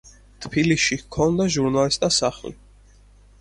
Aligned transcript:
თბილისში 0.45 0.97
ჰქონდა 1.01 1.47
ჟურნალისტთა 1.57 2.11
სახლი. 2.17 2.55